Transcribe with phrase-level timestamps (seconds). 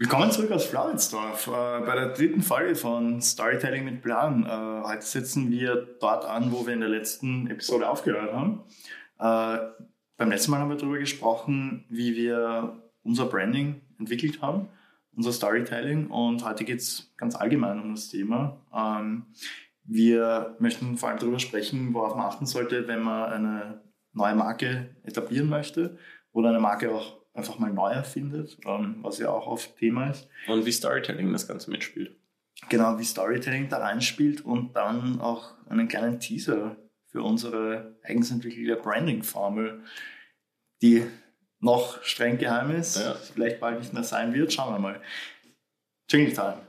[0.00, 1.48] Willkommen zurück aus Floridsdorf.
[1.48, 1.50] Äh,
[1.84, 4.46] bei der dritten Folge von Storytelling mit Plan.
[4.46, 8.62] Äh, heute setzen wir dort an, wo wir in der letzten Episode aufgehört haben.
[9.18, 9.58] Äh,
[10.16, 14.68] beim letzten Mal haben wir darüber gesprochen, wie wir unser Branding entwickelt haben,
[15.16, 16.06] unser Storytelling.
[16.06, 18.60] Und heute geht es ganz allgemein um das Thema.
[18.72, 19.26] Ähm,
[19.82, 23.80] wir möchten vor allem darüber sprechen, worauf man achten sollte, wenn man eine
[24.12, 25.98] neue Marke etablieren möchte
[26.30, 30.28] oder eine Marke auch einfach mal neu erfindet, ähm, was ja auch oft Thema ist.
[30.46, 32.16] Und wie Storytelling das Ganze mitspielt.
[32.68, 38.76] Genau, wie Storytelling da reinspielt und dann auch einen kleinen Teaser für unsere eigens entwickelte
[38.76, 39.82] Branding-Formel,
[40.82, 41.06] die
[41.60, 43.14] noch streng geheim ist, ja.
[43.14, 44.52] vielleicht bald nicht mehr sein wird.
[44.52, 45.00] Schauen wir mal.
[46.10, 46.67] Jingle Time.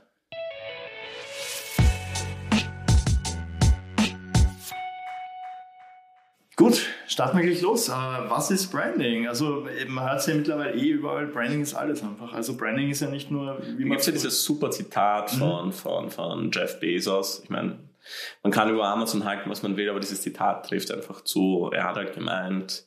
[7.19, 7.89] Starten wir gleich los.
[7.89, 9.27] Äh, was ist Branding?
[9.27, 12.31] Also man hört es ja mittlerweile eh überall, Branding ist alles einfach.
[12.31, 13.61] Also Branding ist ja nicht nur...
[13.77, 15.39] Wie man gibt ja dieses super Zitat mhm.
[15.39, 17.41] von, von, von Jeff Bezos.
[17.43, 17.77] Ich meine,
[18.41, 21.69] man kann über Amazon halten, was man will, aber dieses Zitat trifft einfach zu.
[21.73, 22.85] Er hat halt gemeint,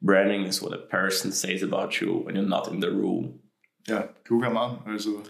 [0.00, 3.40] Branding is what a person says about you when you're not in the room.
[3.86, 4.80] Ja, kluger Mann.
[4.86, 5.22] Also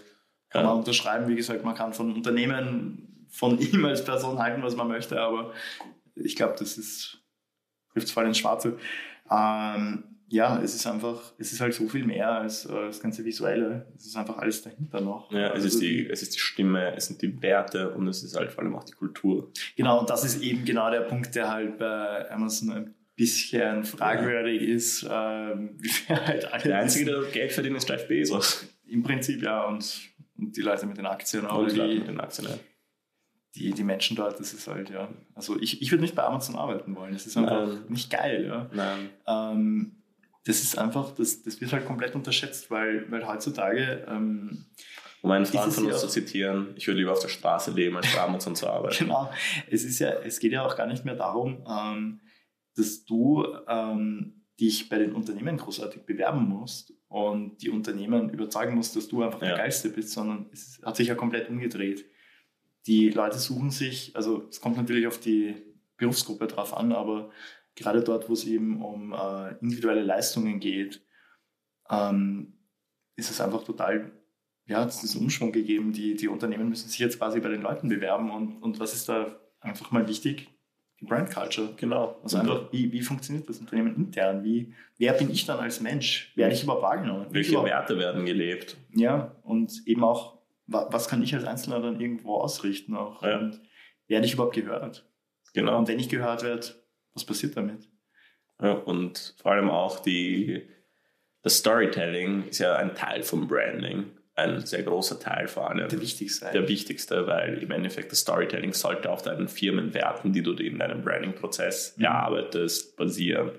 [0.49, 0.69] kann ja.
[0.69, 1.27] man unterschreiben.
[1.27, 5.53] Wie gesagt, man kann von Unternehmen, von ihm als Person halten, was man möchte, aber
[6.15, 7.18] ich glaube, das ist
[7.93, 8.77] trifft es voll ins Schwarze.
[9.31, 13.25] Ähm, ja, es ist einfach, es ist halt so viel mehr als äh, das ganze
[13.25, 13.87] Visuelle.
[13.95, 15.31] Es ist einfach alles dahinter noch.
[15.31, 18.23] Ja, es, also, ist die, es ist die Stimme, es sind die Werte und es
[18.23, 19.51] ist halt vor allem auch die Kultur.
[19.75, 24.61] Genau, und das ist eben genau der Punkt, der halt bei Amazon ein bisschen fragwürdig
[24.61, 24.75] ja.
[24.75, 25.03] ist.
[25.09, 25.77] Ähm,
[26.09, 28.67] halt der Einzige, der Geld verdient, ist Jeff Bezos.
[28.87, 29.99] Im Prinzip, ja, und,
[30.37, 31.59] und die Leute mit den Aktien auch.
[31.59, 32.55] Und die Leute mit den Aktien, ja
[33.55, 35.09] die, die Menschen dort, das ist halt, ja.
[35.33, 37.13] Also ich, ich würde nicht bei Amazon arbeiten wollen.
[37.13, 37.81] Das ist einfach Nein.
[37.89, 38.69] nicht geil, ja.
[38.73, 39.09] Nein.
[39.27, 39.95] Ähm,
[40.45, 44.05] das ist einfach, das, das wird halt komplett unterschätzt, weil, weil heutzutage.
[44.07, 44.65] Ähm,
[45.21, 48.13] um einen Freund von uns zu zitieren, ich würde lieber auf der Straße leben, als
[48.13, 48.95] bei Amazon zu arbeiten.
[48.99, 49.29] Genau.
[49.69, 52.21] Es ist ja, es geht ja auch gar nicht mehr darum, ähm,
[52.75, 58.95] dass du ähm, dich bei den Unternehmen großartig bewerben musst und die Unternehmen überzeugen musst,
[58.95, 59.49] dass du einfach ja.
[59.49, 62.05] der Geilste bist, sondern es hat sich ja komplett umgedreht
[62.87, 65.55] die Leute suchen sich, also es kommt natürlich auf die
[65.97, 67.31] Berufsgruppe drauf an, aber
[67.75, 71.01] gerade dort, wo es eben um äh, individuelle Leistungen geht,
[71.89, 72.53] ähm,
[73.15, 74.11] ist es einfach total,
[74.65, 75.91] ja, es ist ein Umschwung gegeben.
[75.91, 79.09] Die, die Unternehmen müssen sich jetzt quasi bei den Leuten bewerben und, und was ist
[79.09, 80.47] da einfach mal wichtig?
[81.01, 81.73] Die Brand Culture.
[81.77, 82.19] Genau.
[82.23, 84.43] Also einfach, wie, wie funktioniert das Unternehmen intern?
[84.43, 86.33] Wie, wer bin ich dann als Mensch?
[86.35, 87.27] Werde ich überhaupt wahrgenommen?
[87.31, 88.77] Welche Werte werden gelebt?
[88.93, 90.38] Ja, und eben auch
[90.71, 93.23] was kann ich als Einzelner dann irgendwo ausrichten auch?
[93.23, 93.37] Ja.
[93.37, 93.61] Und
[94.07, 95.05] werde ich überhaupt gehört?
[95.53, 95.77] Genau.
[95.77, 96.67] Und wenn ich gehört werde,
[97.13, 97.87] was passiert damit?
[98.61, 100.67] Ja, und vor allem auch die,
[101.41, 104.11] das Storytelling ist ja ein Teil vom Branding.
[104.35, 105.89] Ein sehr großer Teil vor allem.
[105.89, 106.49] Der wichtigste.
[106.53, 111.01] Der wichtigste, weil im Endeffekt das Storytelling sollte auf deinen Firmenwerten, die du in deinem
[111.01, 112.05] Branding-Prozess mhm.
[112.05, 113.51] erarbeitest, basieren.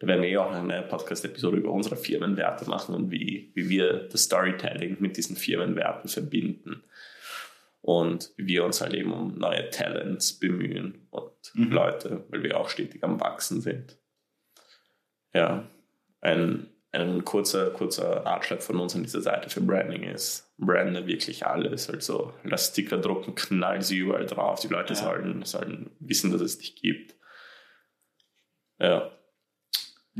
[0.00, 4.08] Da werden wir ja auch eine Podcast-Episode über unsere Firmenwerte machen und wie, wie wir
[4.08, 6.82] das Storytelling mit diesen Firmenwerten verbinden.
[7.82, 11.70] Und wie wir uns halt eben um neue Talents bemühen und mhm.
[11.70, 13.98] Leute, weil wir auch stetig am Wachsen sind.
[15.34, 15.68] Ja,
[16.22, 21.46] ein, ein kurzer, kurzer Ratschlag von uns an dieser Seite für Branding ist, brande wirklich
[21.46, 21.90] alles.
[21.90, 24.60] Also lass Sticker drucken, knall sie überall drauf.
[24.60, 24.98] Die Leute ja.
[24.98, 27.16] sollen, sollen wissen, dass es dich gibt.
[28.78, 29.10] Ja,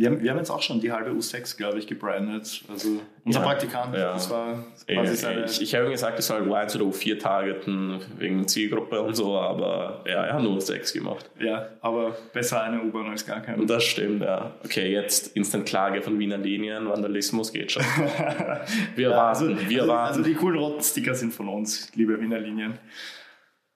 [0.00, 2.64] wir haben, wir haben jetzt auch schon die halbe U6, glaube ich, gebrandet.
[2.70, 4.14] Also unser ja, Praktikant, ja.
[4.14, 5.44] das war quasi seine...
[5.44, 10.02] Ich, ich habe gesagt, ich soll U1 oder U4 targeten, wegen Zielgruppe und so, aber
[10.06, 11.30] ja, er hat nur U6 gemacht.
[11.38, 13.66] Ja, aber besser eine U-Bahn als gar keine.
[13.66, 14.54] Das stimmt, ja.
[14.64, 17.84] Okay, jetzt Instant-Klage von Wiener Linien, Vandalismus geht schon.
[18.96, 20.08] Wir ja, warten, also, wir also, warten.
[20.16, 22.78] Also die coolen roten Sticker sind von uns, liebe Wiener Linien.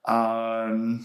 [0.08, 1.04] Ähm,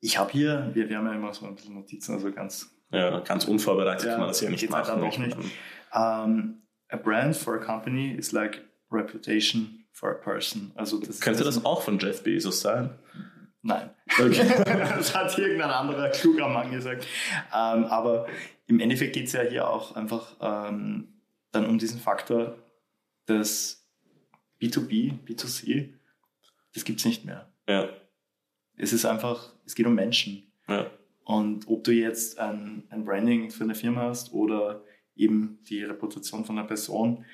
[0.00, 3.20] ich habe hier, wir, wir haben ja immer so ein bisschen Notizen, also ganz ja,
[3.20, 5.02] ganz unvorbereitet ja, kann man das ja nicht machen.
[5.02, 5.36] Auch nicht.
[5.92, 10.72] Um, a brand for a company is like reputation for a person.
[10.74, 12.90] Also das Könnte das, das auch von Jeff Bezos sein?
[13.62, 13.90] Nein.
[14.18, 14.46] Okay.
[14.64, 17.06] das hat irgendein anderer kluger Mann gesagt.
[17.52, 18.26] Um, aber
[18.66, 21.08] im Endeffekt geht es ja hier auch einfach um,
[21.50, 22.56] dann um diesen Faktor,
[23.26, 23.84] dass
[24.60, 25.94] B2B, B2C,
[26.74, 27.48] das gibt es nicht mehr.
[27.68, 27.88] Ja.
[28.76, 30.52] Es ist einfach, es geht um Menschen.
[30.68, 30.90] Ja.
[31.26, 34.84] Und ob du jetzt ein, ein Branding für eine Firma hast oder
[35.16, 37.24] eben die Reputation von einer Person,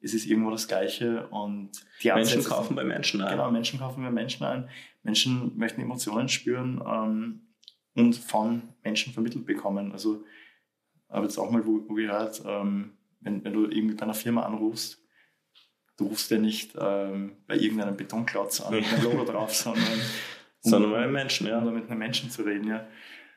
[0.00, 1.28] es ist irgendwo das Gleiche.
[1.28, 3.36] Und die Ansätze Menschen kaufen bei Menschen ein.
[3.36, 4.70] Genau, Menschen kaufen bei Menschen ein.
[5.02, 7.40] Menschen möchten Emotionen spüren ähm,
[7.94, 9.92] und von Menschen vermittelt bekommen.
[9.92, 10.24] Also
[11.10, 14.44] habe jetzt auch mal wo, wo gehört, ähm, wenn, wenn du irgendwie bei einer Firma
[14.44, 14.98] anrufst,
[15.98, 19.84] du rufst ja nicht ähm, bei irgendeinem Betonklotz an mit einem Logo drauf, sondern
[20.62, 21.58] um, sondern mit einem Menschen, ja.
[21.58, 22.86] Um mit einem Menschen zu reden, ja.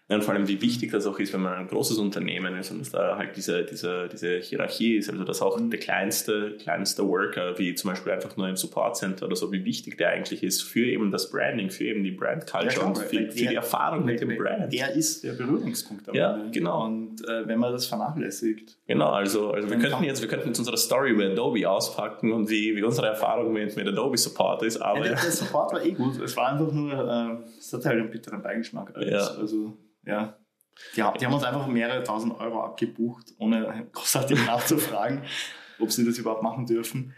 [0.08, 2.70] Ja, und vor allem, wie wichtig das auch ist, wenn man ein großes Unternehmen ist
[2.70, 7.08] und dass da halt diese, diese, diese Hierarchie ist, also dass auch der kleinste, kleinste
[7.08, 10.44] Worker, wie zum Beispiel einfach nur ein Support Center oder so, wie wichtig der eigentlich
[10.44, 13.56] ist für eben das Branding, für eben die Brand Culture ja, und für, für die
[13.56, 14.72] Erfahrung mit dem Brand.
[14.72, 16.14] Der ist der Berührungspunkt.
[16.14, 16.86] Ja, genau.
[16.86, 18.78] Und äh, wenn man das vernachlässigt.
[18.86, 22.48] Genau, also, also wir könnten jetzt, wir könnten jetzt unsere Story über Adobe auspacken und
[22.52, 25.00] wie, wie unsere Erfahrung mit, mit Adobe Support ist, aber.
[25.00, 26.22] Ja, der, der Support war eh gut.
[26.22, 28.94] Es war einfach nur, äh, es hat halt einen bitteren Beigeschmack.
[29.00, 29.26] Ja.
[29.40, 29.76] Also,
[30.06, 30.38] ja.
[30.96, 35.24] Die, die haben uns einfach mehrere tausend Euro abgebucht, ohne großartig nachzufragen,
[35.80, 37.14] ob sie das überhaupt machen dürfen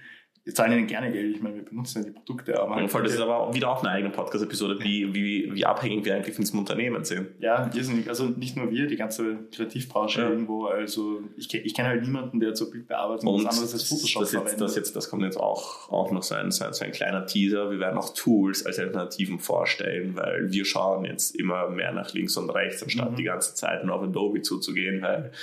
[0.48, 1.36] wir zahlen ihnen gerne Geld.
[1.36, 2.58] Ich meine, wir benutzen ja die Produkte.
[2.58, 6.06] Aber halt Voll, das ist aber wieder auch eine eigene Podcast-Episode, wie, wie, wie abhängig
[6.06, 7.28] wir eigentlich von diesem Unternehmen sind.
[7.42, 8.08] Ja, irrsinnig.
[8.08, 10.30] Also nicht nur wir, die ganze Kreativbranche ja.
[10.30, 10.68] irgendwo.
[10.68, 14.32] Also ich, ich kenne halt niemanden, der zur Bildbearbeitung und was anderes als Photoshop das
[14.32, 16.94] jetzt, das, jetzt, das kommt jetzt auch, auch noch so ein, so, ein, so ein
[16.94, 17.70] kleiner Teaser.
[17.70, 22.38] Wir werden auch Tools als Alternativen vorstellen, weil wir schauen jetzt immer mehr nach links
[22.38, 23.16] und rechts, anstatt mhm.
[23.18, 25.34] die ganze Zeit nur auf Adobe zuzugehen, weil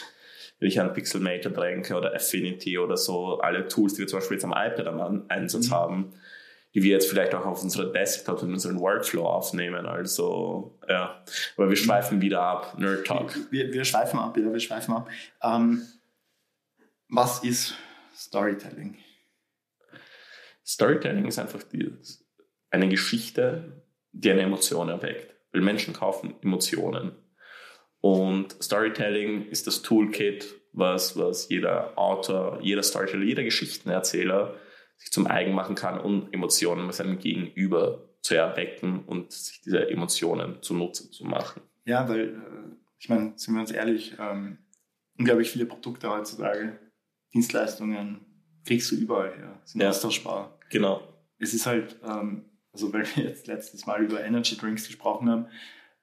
[0.58, 4.36] wenn ich an Pixelmator denke oder Affinity oder so, alle Tools, die wir zum Beispiel
[4.36, 5.74] jetzt am iPad am Einsatz mhm.
[5.74, 6.14] haben,
[6.74, 9.86] die wir jetzt vielleicht auch auf unserer Desktop in unseren Workflow aufnehmen.
[9.86, 11.22] Also, ja,
[11.56, 12.78] aber wir schweifen wieder ab.
[12.78, 13.32] Nerd Talk.
[13.50, 15.08] Wir, wir schweifen ab, ja, wir schweifen ab.
[15.42, 15.82] Ähm,
[17.08, 17.74] was ist
[18.16, 18.96] Storytelling?
[20.66, 21.92] Storytelling ist einfach die,
[22.70, 25.34] eine Geschichte, die eine Emotion erweckt.
[25.52, 27.12] Weil Menschen kaufen Emotionen.
[28.04, 34.56] Und Storytelling ist das Toolkit, was, was jeder Autor, jeder Storyteller, jeder Geschichtenerzähler
[34.98, 39.88] sich zum eigen machen kann, um Emotionen bei seinem Gegenüber zu erwecken und sich diese
[39.88, 41.62] Emotionen zunutze zu machen.
[41.86, 44.58] Ja, weil, äh, ich meine, sind wir uns ehrlich, ähm,
[45.18, 46.78] unglaublich viele Produkte heutzutage,
[47.32, 48.20] Dienstleistungen,
[48.66, 49.88] kriegst du überall her, sind ja.
[49.88, 50.58] austauschbar.
[50.68, 51.00] Genau.
[51.38, 55.46] Es ist halt, ähm, also weil wir jetzt letztes Mal über Energy Drinks gesprochen haben,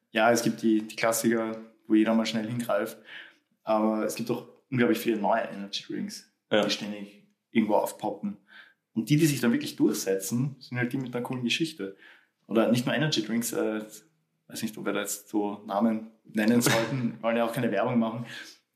[0.10, 2.98] ja, es gibt die, die Klassiker, wo jeder mal schnell hingreift.
[3.64, 6.64] Aber es gibt auch unglaublich viele neue Energy Drinks, ja.
[6.64, 8.38] die ständig irgendwo aufpoppen.
[8.94, 11.96] Und die, die sich dann wirklich durchsetzen, sind halt die mit einer coolen Geschichte.
[12.48, 13.82] Oder nicht nur Energy Drinks, äh,
[14.48, 18.00] weiß nicht, ob wir da jetzt so Namen nennen sollten, wollen ja auch keine Werbung
[18.00, 18.26] machen.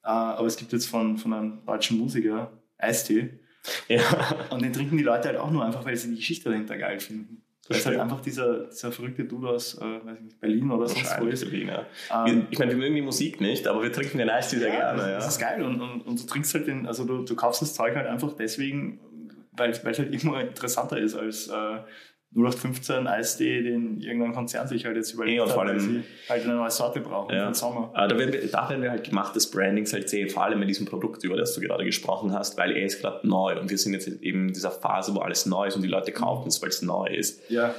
[0.04, 3.40] Äh, aber es gibt jetzt von, von einem deutschen Musiker Eistee.
[3.88, 4.02] Ja.
[4.52, 7.00] Und den trinken die Leute halt auch nur einfach, weil sie die Geschichte dahinter geil
[7.00, 7.45] finden.
[7.68, 11.20] Das ist halt einfach dieser, dieser verrückte Dude aus äh, weiß nicht, Berlin oder sonst
[11.20, 11.50] wo ist.
[11.50, 11.86] Berlin, ja.
[12.28, 14.76] ähm, ich meine, wir mögen die Musik nicht, aber wir trinken den Eistee sehr ja,
[14.76, 14.98] gerne.
[15.00, 15.16] Das, ja.
[15.16, 17.74] das ist geil und, und, und du trinkst halt den, also du, du kaufst das
[17.74, 19.00] Zeug halt einfach deswegen,
[19.54, 21.80] weil es halt immer interessanter ist als äh,
[22.36, 26.56] 0815 Eistee, den irgendein Konzern sich halt jetzt überlegt ja, hat, weil sie halt eine
[26.56, 27.40] neue Sorte brauchen ja.
[27.40, 27.92] für den Sommer.
[27.94, 30.68] Ah, da werden, wir, da werden wir halt gemachtes Brandings halt sehen, vor allem mit
[30.68, 33.78] diesem Produkt, über das du gerade gesprochen hast, weil er ist gerade neu und wir
[33.78, 36.62] sind jetzt eben in dieser Phase, wo alles neu ist und die Leute kaufen es,
[36.62, 37.50] weil es neu ist.
[37.50, 37.74] Ja.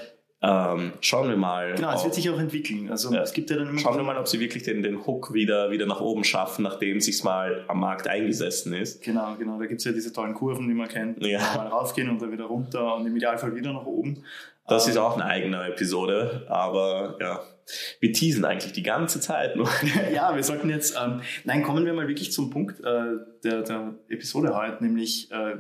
[0.47, 1.75] Ähm, schauen wir mal.
[1.75, 2.89] Genau, es wird sich auch entwickeln.
[2.89, 3.23] Also ja.
[3.23, 5.73] es gibt ja dann immer schauen wir mal, ob sie wirklich den, den Hook wieder,
[5.73, 9.03] wieder nach oben schaffen, nachdem es sich mal am Markt eingesessen ist.
[9.03, 9.59] Genau, genau.
[9.59, 11.25] Da gibt es ja diese tollen Kurven, die man kennt.
[11.27, 11.41] Ja.
[11.57, 14.23] Mal raufgehen und dann wieder runter und im Idealfall wieder nach oben.
[14.69, 17.41] Das ähm, ist auch eine eigene Episode, aber ja,
[17.99, 19.69] wir teasen eigentlich die ganze Zeit nur.
[20.15, 23.95] ja, wir sollten jetzt, ähm, nein, kommen wir mal wirklich zum Punkt äh, der, der
[24.09, 25.57] Episode heute, nämlich äh,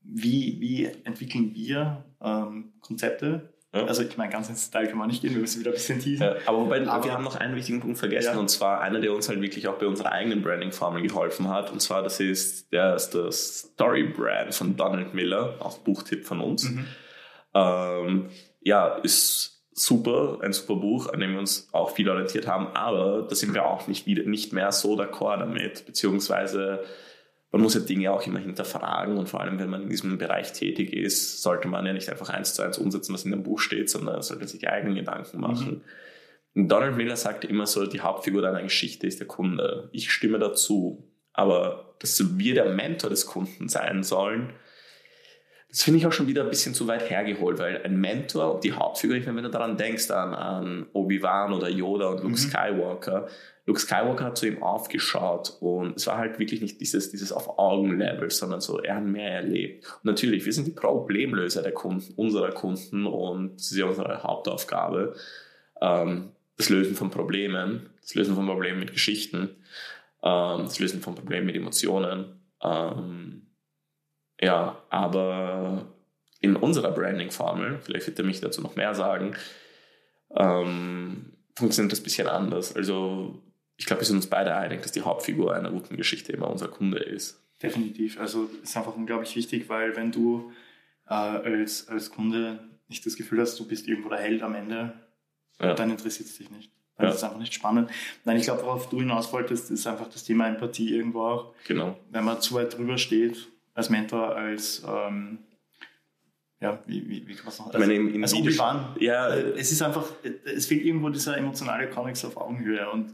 [0.00, 3.84] wie, wie entwickeln wir ähm, Konzepte ja.
[3.86, 5.98] Also ich meine, ganz ins Detail kann man nicht gehen, wir müssen wieder ein bisschen
[5.98, 6.26] teasen.
[6.26, 8.38] Ja, aber, wobei, aber wir haben noch einen wichtigen Punkt vergessen ja.
[8.38, 11.80] und zwar einer, der uns halt wirklich auch bei unserer eigenen Branding-Formel geholfen hat und
[11.80, 16.70] zwar das ist, der ist das Story-Brand von Donald Miller, auch Buchtipp von uns.
[16.70, 16.86] Mhm.
[17.54, 18.30] Ähm,
[18.62, 23.26] ja, ist super, ein super Buch, an dem wir uns auch viel orientiert haben, aber
[23.28, 26.84] da sind wir auch nicht, wieder, nicht mehr so d'accord damit, beziehungsweise
[27.54, 30.52] man muss ja Dinge auch immer hinterfragen und vor allem, wenn man in diesem Bereich
[30.52, 33.60] tätig ist, sollte man ja nicht einfach eins zu eins umsetzen, was in dem Buch
[33.60, 35.82] steht, sondern sollte sich eigene Gedanken machen.
[36.54, 36.66] Mhm.
[36.66, 39.88] Donald Miller sagte immer so, die Hauptfigur deiner Geschichte ist der Kunde.
[39.92, 41.08] Ich stimme dazu.
[41.32, 44.52] Aber dass wir der Mentor des Kunden sein sollen,
[45.74, 48.62] das finde ich auch schon wieder ein bisschen zu weit hergeholt, weil ein Mentor und
[48.62, 52.28] die Hauptfigur, ich meine, wenn du daran denkst, an, an Obi-Wan oder Yoda und Luke
[52.28, 52.36] mhm.
[52.36, 53.26] Skywalker,
[53.66, 57.58] Luke Skywalker hat zu ihm aufgeschaut und es war halt wirklich nicht dieses, dieses auf
[57.58, 59.84] Augenlevel, sondern so, er hat mehr erlebt.
[59.96, 64.22] Und natürlich, wir sind die Problemlöser der Kunden, unserer Kunden und das ist ja unsere
[64.22, 65.16] Hauptaufgabe.
[65.80, 69.56] Ähm, das Lösen von Problemen, das Lösen von Problemen mit Geschichten,
[70.22, 72.40] ähm, das Lösen von Problemen mit Emotionen.
[72.62, 73.43] Ähm,
[74.40, 75.86] ja, aber
[76.40, 79.34] in unserer Branding-Formel, vielleicht wird er mich dazu noch mehr sagen,
[80.36, 82.74] ähm, funktioniert das ein bisschen anders.
[82.74, 83.42] Also
[83.76, 86.68] ich glaube, wir sind uns beide einig, dass die Hauptfigur einer guten Geschichte immer unser
[86.68, 87.40] Kunde ist.
[87.62, 88.20] Definitiv.
[88.20, 90.52] Also ist einfach unglaublich wichtig, weil wenn du
[91.08, 94.92] äh, als, als Kunde nicht das Gefühl hast, du bist irgendwo der Held am Ende,
[95.60, 95.74] Ja.
[95.74, 96.70] dann interessiert es dich nicht.
[96.96, 97.10] Dann Ja.
[97.10, 97.90] ist es einfach nicht spannend.
[98.24, 101.54] Nein, ich glaube, worauf du hinaus wolltest, ist einfach das Thema Empathie irgendwo auch.
[101.66, 101.96] Genau.
[102.10, 105.38] Wenn man zu weit drüber steht, als Mentor, als, ähm,
[106.60, 107.72] ja, wie, wie, wie kann man es noch?
[107.74, 108.96] Ich meine, im, im als Video- Obi-Wan.
[109.00, 110.06] Ja, Es ist einfach,
[110.44, 113.12] es fehlt irgendwo dieser emotionale Comics auf Augenhöhe und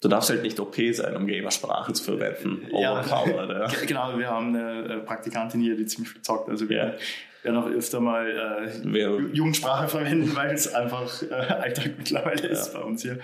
[0.00, 2.66] du darfst halt nicht OP sein, um Gamersprache zu verwenden.
[2.72, 2.92] Ja.
[3.00, 3.66] Overpowered, ja.
[3.68, 6.48] Ge- Genau, wir haben eine äh, Praktikantin hier, die ziemlich viel zockt.
[6.50, 6.94] Also wir Ja.
[7.42, 12.80] Werden auch öfter mal äh, Jugendsprache verwenden, weil es einfach äh, Alltag mittlerweile ist bei
[12.80, 13.18] uns hier.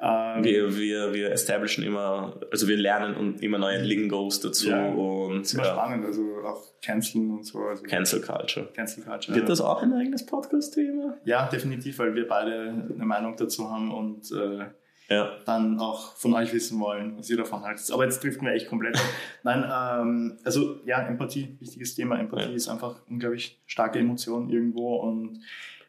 [0.00, 4.86] Ähm, Wir, wir, wir establishen immer, also wir lernen und immer neue Lingos dazu Ja.
[4.88, 7.58] und ist immer ja, spannend, also auch Canceln und so.
[7.60, 8.66] Also Cancel Culture.
[8.74, 9.36] Cancel Culture.
[9.36, 11.18] Wird das auch ein eigenes Podcast-Thema?
[11.24, 14.64] Ja, definitiv, weil wir beide eine Meinung dazu haben und äh,
[15.10, 15.36] Ja.
[15.44, 17.90] dann auch von euch wissen wollen, was ihr davon haltet.
[17.90, 18.96] Aber jetzt trifft mir echt komplett.
[19.42, 22.18] Nein, ähm, also ja, Empathie, wichtiges Thema.
[22.20, 22.54] Empathie Ja.
[22.54, 25.40] ist einfach unglaublich starke Emotion irgendwo und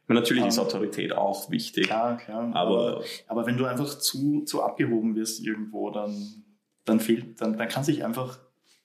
[0.07, 1.85] Und natürlich ist Ähm, Autorität auch wichtig.
[1.85, 2.51] klar, klar.
[2.55, 6.43] Aber aber wenn du einfach zu, zu abgehoben wirst irgendwo, dann,
[6.85, 8.39] dann fehlt, dann, dann kann sich einfach,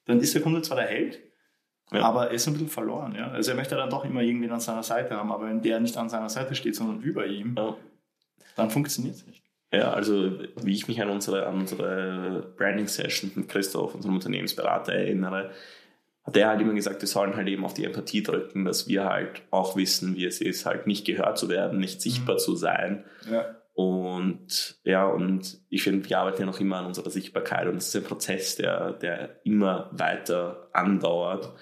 [0.05, 1.19] dann ist der Kunde zwar der Held,
[1.91, 2.03] Ja.
[2.03, 3.15] aber er ist ein bisschen verloren.
[3.17, 3.29] Ja?
[3.31, 5.97] Also er möchte dann doch immer irgendwen an seiner Seite haben, aber wenn der nicht
[5.97, 7.75] an seiner Seite steht, sondern über ihm, ja.
[8.55, 9.43] dann funktioniert es nicht.
[9.77, 10.31] Ja, also
[10.63, 15.51] wie ich mich an unsere, an unsere Branding-Session mit Christoph, unserem Unternehmensberater, erinnere,
[16.25, 19.05] hat er halt immer gesagt, wir sollen halt eben auf die Empathie drücken, dass wir
[19.05, 23.05] halt auch wissen, wie es ist, halt nicht gehört zu werden, nicht sichtbar zu sein.
[23.31, 23.55] Ja.
[23.75, 27.89] Und ja, und ich finde, wir arbeiten ja noch immer an unserer Sichtbarkeit und es
[27.89, 31.53] ist ein Prozess, der, der immer weiter andauert.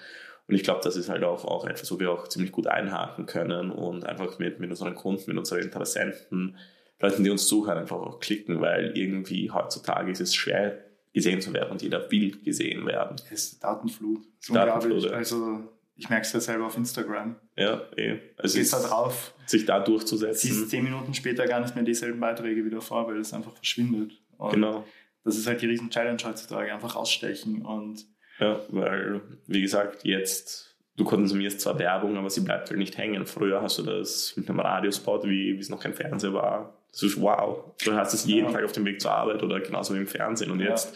[0.47, 3.25] Und ich glaube, das ist halt auch, auch etwas, wo wir auch ziemlich gut einhaken
[3.25, 6.55] können und einfach mit, mit unseren Kunden, mit unseren Interessenten,
[6.99, 10.83] Leuten, die uns zuhören, einfach auch klicken, weil irgendwie heutzutage ist es schwer
[11.13, 13.15] gesehen zu werden und jeder will gesehen werden.
[13.31, 14.25] Es ist Datenflut.
[14.39, 15.11] Ist Datenflut.
[15.11, 15.63] Also
[15.95, 17.37] ich merke es ja selber auf Instagram.
[17.57, 18.19] Ja, eh.
[18.37, 20.67] Also gehst da drauf, sich da siehst durchzusetzen.
[20.67, 24.21] zehn Minuten später gar nicht mehr dieselben Beiträge wieder vor, weil es einfach verschwindet.
[24.37, 24.83] Und Genau.
[25.23, 28.05] Das ist halt die riesen Challenge heutzutage, einfach ausstechen und
[28.39, 33.25] Ja, weil, wie gesagt, jetzt, du konsumierst zwar Werbung, aber sie bleibt halt nicht hängen.
[33.25, 36.77] Früher hast du das mit einem Radiospot, wie es noch kein Fernseher war.
[36.95, 37.73] Das ist wow.
[37.83, 38.53] Du hast es jeden Ja.
[38.53, 40.49] Tag auf dem Weg zur Arbeit oder genauso wie im Fernsehen.
[40.49, 40.69] Und Ja.
[40.69, 40.95] jetzt,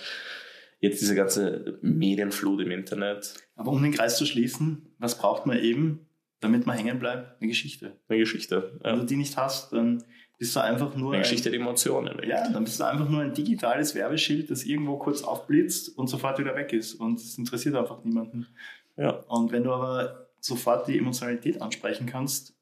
[0.80, 5.60] jetzt diese ganze Medienflut im Internet, Aber um den Kreis zu schließen, was braucht man
[5.60, 6.08] eben,
[6.40, 7.42] damit man hängen bleibt?
[7.42, 7.98] Eine Geschichte.
[8.08, 8.80] eine Geschichte.
[8.82, 9.00] Wenn Ja.
[9.02, 10.02] du die nicht hast, dann
[10.38, 12.18] bist du einfach nur Eine ein, Geschichte der Emotionen.
[12.26, 16.40] ja, dann bist du einfach nur ein digitales Werbeschild, das irgendwo kurz aufblitzt und sofort
[16.40, 16.94] wieder weg ist.
[16.94, 18.48] Und es interessiert einfach niemanden.
[18.96, 19.12] ja.
[19.28, 22.54] Und wenn du aber sofort die Emotionalität ansprechen kannst,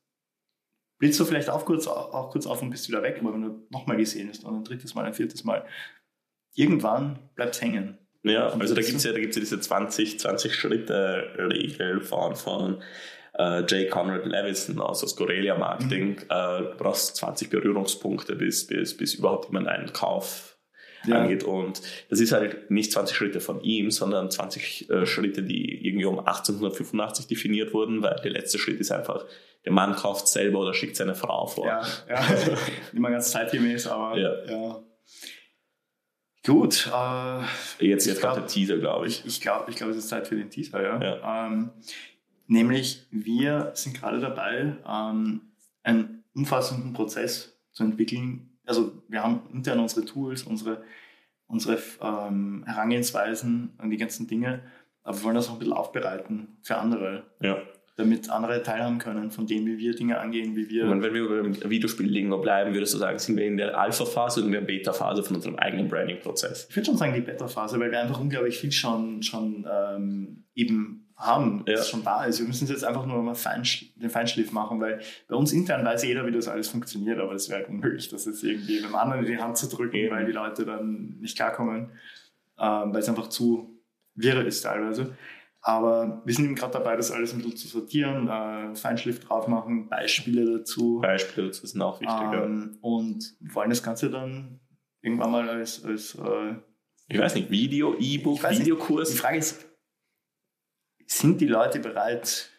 [1.00, 3.18] blitzt du vielleicht auch kurz, auch kurz auf und bist wieder weg.
[3.20, 5.66] Aber wenn du nochmal gesehen bist und ein drittes Mal, ein viertes Mal,
[6.56, 7.98] irgendwann bleibt es hängen.
[8.24, 12.02] Ja, also da das- gibt es ja, da gibt's ja diese 20, 20 Schritte Regel
[12.02, 12.82] von, von
[13.38, 13.90] äh, J.
[13.90, 16.10] Conrad Levison aus, Gorelia Marketing.
[16.16, 16.18] Mhm.
[16.30, 20.57] Äh, du brauchst 20 Berührungspunkte, bis, bis, bis überhaupt jemand einen Kauf
[21.06, 21.22] Ja.
[21.22, 21.44] angeht.
[21.44, 26.06] Und das ist halt nicht 20 Schritte von ihm, sondern 20 äh, Schritte, die irgendwie
[26.06, 29.26] um 1885 definiert wurden, weil der letzte Schritt ist einfach,
[29.66, 31.66] der Mann kauft selber oder schickt seine Frau vor.
[31.68, 32.26] Ja, ja.
[32.94, 34.46] immer ganz zeitgemäß, aber Ja.
[34.46, 34.84] ja.
[36.46, 39.20] Gut, äh, Jetzt, jetzt kommt der Teaser, glaube ich.
[39.20, 40.82] ich, ich glaube, ich glaub, es ist Zeit für den Teaser.
[40.82, 41.02] Ja?
[41.04, 41.48] Ja.
[41.48, 41.72] Ähm,
[42.48, 45.42] nämlich, wir sind gerade dabei, ähm,
[45.84, 48.57] einen umfassenden Prozess zu entwickeln.
[48.68, 50.84] Also wir haben intern unsere Tools, unsere,
[51.48, 54.62] unsere ähm, Herangehensweisen an die ganzen Dinge,
[55.04, 57.58] aber wir wollen das auch ein bisschen aufbereiten für andere, Ja.
[57.96, 60.86] damit andere teilhaben können von dem, wie wir Dinge angehen, wie wir...
[60.86, 64.48] Und wenn wir beim Videospiel-Lingo bleiben, würdest du sagen, sind wir in der Alpha-Phase oder
[64.48, 66.68] in der Beta-Phase von unserem eigenen Branding-Prozess?
[66.70, 71.07] Ich würde schon sagen, die Beta-Phase, weil wir einfach unglaublich viel schon, schon ähm, eben
[71.18, 71.74] haben, Ja.
[71.76, 72.40] das schon da ist.
[72.40, 75.84] Wir müssen es jetzt einfach nur mal feinsch den Feinschliff machen, weil bei uns intern
[75.84, 78.96] weiß jeder, wie das alles funktioniert, aber es wäre halt unmöglich, das jetzt irgendwie dem
[78.96, 80.16] anderen in die Hand zu drücken, Eben.
[80.16, 81.90] weil die Leute dann nicht klarkommen,
[82.60, 83.80] ähm, weil es einfach zu
[84.16, 85.16] wirre ist teilweise.
[85.62, 89.48] Aber wir sind eben gerade dabei, das alles ein bisschen zu sortieren, äh, Feinschliff drauf
[89.48, 91.00] machen, Beispiele dazu.
[91.02, 92.16] Beispiele, das sind auch wichtig.
[92.34, 94.60] Ähm, und wollen das Ganze dann
[95.02, 96.56] irgendwann mal als, als äh,
[97.10, 98.68] Ich weiß nicht, Video, E-Book, weiß nicht.
[98.68, 99.14] Die Videokurs?
[99.20, 99.67] Frage ist,
[101.08, 102.50] sind die Leute bereit,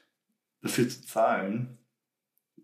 [0.63, 1.79] dafür zu zahlen?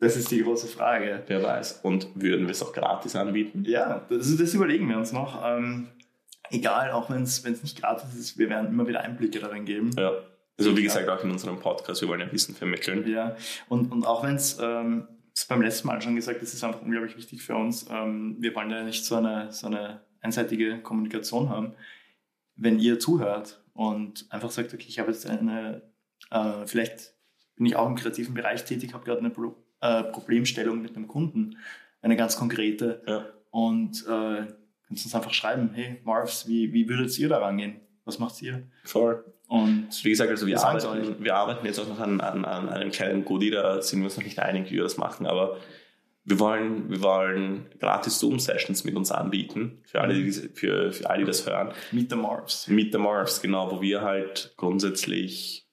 [0.00, 1.23] Das ist die große Frage.
[1.29, 1.81] Wer weiß.
[1.83, 3.64] Und würden wir es auch gratis anbieten?
[3.67, 5.41] Ja, das, das überlegen wir uns noch.
[5.47, 5.88] Ähm,
[6.50, 9.91] egal, auch wenn es nicht gratis ist, wir werden immer wieder Einblicke darin geben.
[9.97, 10.12] Ja.
[10.59, 10.87] Also wie Ja.
[10.87, 13.07] gesagt, auch in unserem Podcast, wir wollen ja Wissen vermitteln.
[13.09, 13.37] Ja,
[13.69, 15.09] und, und auch wenn es, ähm,
[15.49, 17.87] beim letzten Mal schon gesagt, das ist einfach unglaublich wichtig für uns.
[17.91, 21.75] Ähm, wir wollen ja nicht so eine, so eine einseitige Kommunikation haben.
[22.57, 25.83] Wenn ihr zuhört und einfach sagt, okay, ich habe jetzt eine,
[26.31, 27.14] äh, vielleicht
[27.57, 31.09] bin ich auch im kreativen Bereich tätig, habe gerade eine Pro äh, Problemstellung mit einem
[31.09, 31.59] Kunden,
[32.00, 33.02] eine ganz konkrete.
[33.07, 33.26] Ja.
[33.50, 34.47] Und äh,
[34.87, 37.81] kannst uns einfach schreiben, hey Marvs, wie, wie würdet ihr da rangehen?
[38.04, 38.62] Was macht ihr?
[38.85, 39.25] Voll.
[39.49, 42.90] Und Wie gesagt, also wir arbeiten, wir arbeiten jetzt auch noch an, an, an einem
[42.90, 45.59] kleinen Goodie, da sind wir uns noch nicht einig, wie wir das machen, aber
[46.25, 51.21] wir wollen, wir wollen gratis Zoom-Sessions mit uns anbieten, für alle, die, für, für alle,
[51.21, 51.73] die das hören.
[51.93, 52.69] Meet the Marvs.
[52.69, 55.66] Meet the Marvs, genau, wo wir halt grundsätzlich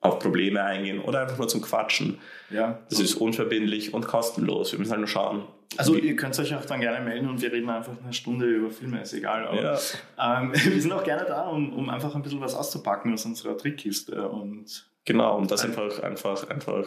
[0.00, 2.18] auf Probleme eingehen oder einfach nur zum Quatschen.
[2.50, 2.80] Ja.
[2.88, 4.72] Das ist unverbindlich und kostenlos.
[4.72, 5.44] Wir müssen halt nur schauen.
[5.76, 8.70] Also ihr könnt euch auch dann gerne melden und wir reden einfach eine Stunde über
[8.70, 9.46] Filme, ist egal.
[9.46, 9.78] Aber ja,
[10.20, 13.56] ähm, wir sind auch gerne da, um, um einfach ein bisschen was auszupacken aus unserer
[13.56, 14.28] Trickkiste.
[14.28, 16.86] Und genau, und das einfach, einfach, einfach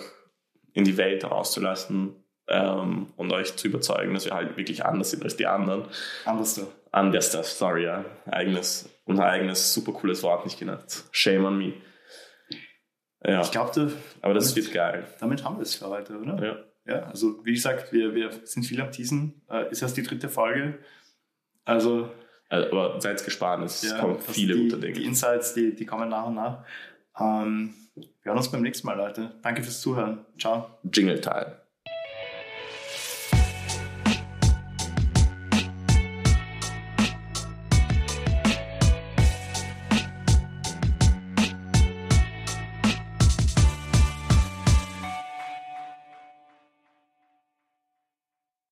[0.74, 2.16] in die Welt rauszulassen
[2.48, 5.86] ähm, und euch zu überzeugen, dass wir halt wirklich anders sind als die anderen.
[6.26, 6.64] anders da.
[6.92, 8.06] Anders, das, sorry, ja.
[8.26, 11.04] Eigenes, unser eigenes super cooles Wort nicht genannt.
[11.12, 11.74] Shame on me.
[13.26, 15.08] Ja, Ich glaube, aber das damit- wird geil.
[15.20, 16.44] damit haben wir es für heute, oder?
[16.46, 16.58] Ja.
[16.88, 19.42] Ja, also wie gesagt, wir, wir sind viel am Teasen.
[19.50, 20.78] Äh, ist erst die dritte Folge.
[21.66, 22.12] Also
[22.48, 24.94] Also, aber seid gespannt, es ja, kommen das- viele die, gute Dinge.
[24.94, 26.64] Die Insights, die, die kommen nach und nach.
[27.20, 29.32] Ähm, wir hören uns beim nächsten Mal, Leute.
[29.42, 30.24] Danke fürs Zuhören.
[30.40, 30.70] Ciao.
[30.84, 31.60] Jingle-Teil.